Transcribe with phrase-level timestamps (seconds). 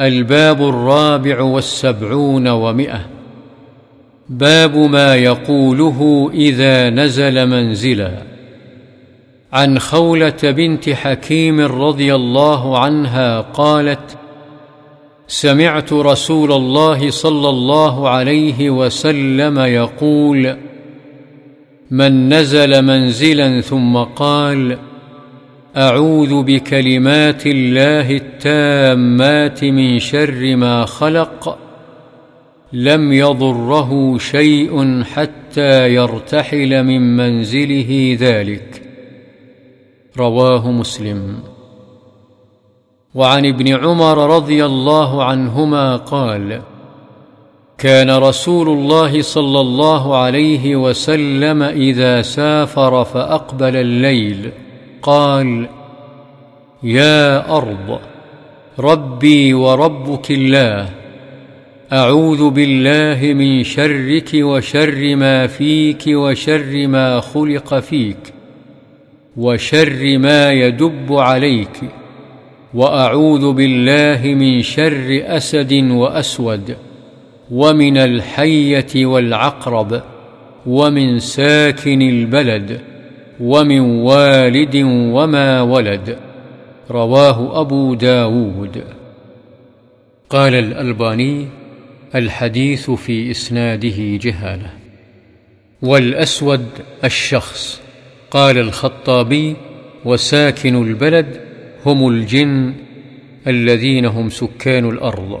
[0.00, 3.06] الباب الرابع والسبعون ومئة.
[4.28, 8.22] باب ما يقوله إذا نزل منزلا.
[9.52, 14.18] عن خولة بنت حكيم رضي الله عنها قالت
[15.26, 20.56] سمعت رسول الله صلى الله عليه وسلم يقول
[21.90, 24.78] من نزل منزلا ثم قال
[25.76, 31.58] أعوذ بكلمات الله التامات من شر ما خلق
[32.72, 38.82] لم يضره شيء حتى يرتحل من منزله ذلك.
[40.18, 41.38] رواه مسلم.
[43.14, 46.60] وعن ابن عمر رضي الله عنهما قال
[47.78, 54.50] كان رسول الله صلى الله عليه وسلم إذا سافر فأقبل الليل.
[55.02, 55.68] قال
[56.82, 58.00] يا أرض
[58.78, 60.88] ربي وربك الله
[61.92, 68.32] أعوذ بالله من شرك وشر ما فيك وشر ما خلق فيك
[69.36, 71.80] وشر ما يدب عليك
[72.74, 76.76] وأعوذ بالله من شر أسد وأسود
[77.50, 80.02] ومن الحية والعقرب
[80.66, 82.91] ومن ساكن البلد.
[83.42, 86.16] ومن والد وما ولد.
[86.90, 88.84] رواه أبو داود.
[90.30, 91.46] قال الألباني
[92.14, 94.70] الحديث في إسناده جهالة.
[95.82, 96.66] والأسود
[97.04, 97.82] الشخص.
[98.30, 99.56] قال الخطابي
[100.04, 101.40] وساكن البلد
[101.86, 102.74] هم الجن
[103.46, 105.40] الذين هم سكان الأرض.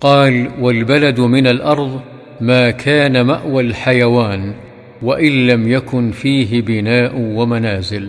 [0.00, 2.00] قال والبلد من الأرض
[2.40, 4.69] ما كان مأوى الحيوان.
[5.02, 8.08] وإن لم يكن فيه بناء ومنازل.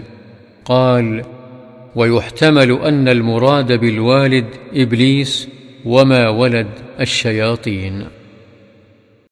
[0.66, 1.24] قال
[1.96, 5.48] ويحتمل أن المراد بالوالد إبليس
[5.86, 6.68] وما ولد
[7.00, 8.21] الشياطين.